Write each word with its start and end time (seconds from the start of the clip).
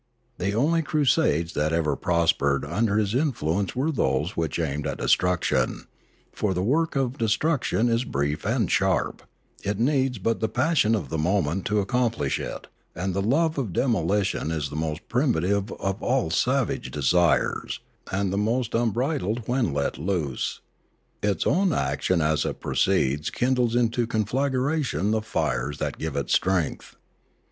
The 0.39 0.53
only 0.53 0.81
crusades 0.81 1.53
that 1.53 1.71
ever 1.71 1.95
prospered 1.95 2.65
under 2.65 2.97
his 2.97 3.13
in 3.13 3.33
fluence 3.33 3.75
were 3.75 3.91
those 3.91 4.35
which 4.35 4.57
aimed 4.57 4.87
at 4.87 4.97
destruction; 4.97 5.85
for 6.33 6.55
the 6.55 6.63
work 6.63 6.95
of 6.95 7.19
destruction 7.19 7.87
is 7.87 8.03
brief 8.03 8.43
and 8.43 8.71
sharp; 8.71 9.21
it 9.63 9.77
needs 9.77 10.17
but 10.17 10.39
the 10.39 10.49
passion 10.49 10.95
of 10.95 11.09
the 11.09 11.19
moment 11.19 11.65
to 11.65 11.79
accomplish 11.81 12.39
it; 12.39 12.65
and 12.95 13.13
the 13.13 13.21
love 13.21 13.59
of 13.59 13.73
demolition 13.73 14.49
is 14.49 14.69
the 14.69 14.75
most 14.75 15.07
primitive 15.07 15.71
of 15.73 16.01
all 16.01 16.31
savage 16.31 16.89
de 16.89 17.03
sires, 17.03 17.79
and 18.11 18.33
the 18.33 18.39
most 18.39 18.73
unbridled 18.73 19.47
when 19.47 19.71
let 19.71 19.99
loose; 19.99 20.61
its 21.21 21.45
own 21.45 21.71
action 21.71 22.21
as 22.21 22.43
it 22.43 22.59
proceeds 22.59 23.29
kindles 23.29 23.75
into 23.75 24.01
a 24.01 24.07
conflagration 24.07 25.11
the 25.11 25.21
fires 25.21 25.77
that 25.77 25.99
give 25.99 26.15
it 26.15 26.31
strength. 26.31 26.95